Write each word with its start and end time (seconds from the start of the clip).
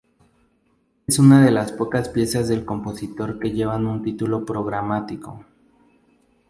Es 1.05 1.19
una 1.19 1.45
de 1.45 1.51
las 1.51 1.71
pocas 1.73 2.09
piezas 2.09 2.47
del 2.47 2.65
compositor 2.65 3.37
que 3.37 3.51
llevan 3.51 3.85
un 3.85 4.01
título 4.01 4.43
programático. 4.45 5.45